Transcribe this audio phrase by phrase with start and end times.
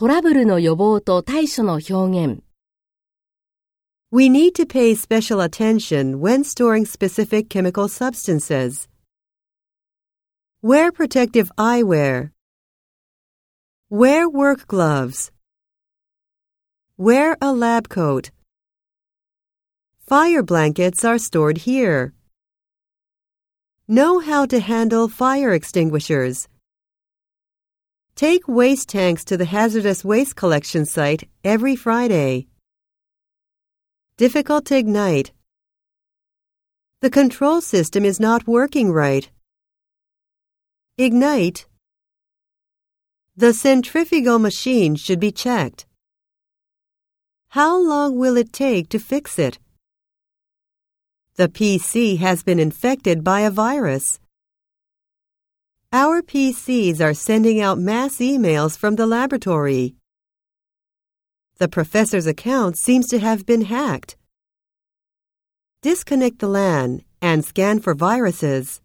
[0.00, 2.42] トラブルの予防と対処の表現。
[4.10, 8.88] We need to pay special attention when storing specific chemical substances.
[10.62, 12.30] Wear protective eyewear.
[13.90, 15.32] Wear work gloves.
[16.96, 18.30] Wear a lab coat.
[20.06, 22.14] Fire blankets are stored here.
[23.88, 26.48] Know how to handle fire extinguishers.
[28.15, 32.47] Take waste tanks to the hazardous waste collection site every Friday.
[34.17, 35.31] Difficult to ignite.
[36.99, 39.27] The control system is not working right.
[40.97, 41.65] Ignite.
[43.35, 45.87] The centrifugal machine should be checked.
[47.49, 49.57] How long will it take to fix it?
[51.37, 54.19] The PC has been infected by a virus.
[55.93, 59.95] Our PCs are sending out mass emails from the laboratory.
[61.57, 64.15] The professor's account seems to have been hacked.
[65.81, 68.79] Disconnect the LAN and scan for viruses.